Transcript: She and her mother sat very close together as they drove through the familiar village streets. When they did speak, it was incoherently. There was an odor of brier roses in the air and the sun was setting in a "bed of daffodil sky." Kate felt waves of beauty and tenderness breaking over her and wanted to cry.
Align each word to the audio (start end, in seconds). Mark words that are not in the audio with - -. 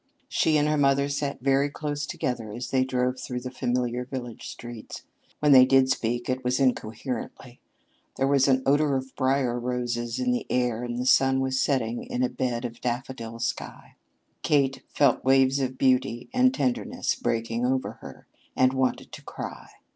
She 0.29 0.57
and 0.57 0.67
her 0.67 0.79
mother 0.79 1.07
sat 1.09 1.41
very 1.43 1.69
close 1.69 2.07
together 2.07 2.51
as 2.53 2.71
they 2.71 2.83
drove 2.83 3.19
through 3.19 3.41
the 3.41 3.51
familiar 3.51 4.03
village 4.03 4.47
streets. 4.47 5.03
When 5.41 5.51
they 5.51 5.63
did 5.63 5.91
speak, 5.91 6.27
it 6.27 6.43
was 6.43 6.59
incoherently. 6.59 7.59
There 8.17 8.25
was 8.25 8.47
an 8.47 8.63
odor 8.65 8.95
of 8.95 9.15
brier 9.15 9.59
roses 9.59 10.17
in 10.17 10.31
the 10.31 10.47
air 10.49 10.81
and 10.83 10.97
the 10.97 11.05
sun 11.05 11.39
was 11.39 11.61
setting 11.61 12.03
in 12.03 12.23
a 12.23 12.29
"bed 12.29 12.65
of 12.65 12.81
daffodil 12.81 13.37
sky." 13.37 13.93
Kate 14.41 14.81
felt 14.89 15.23
waves 15.23 15.59
of 15.59 15.77
beauty 15.77 16.29
and 16.33 16.51
tenderness 16.51 17.13
breaking 17.13 17.63
over 17.63 17.99
her 18.01 18.25
and 18.55 18.73
wanted 18.73 19.11
to 19.11 19.21
cry. 19.21 19.69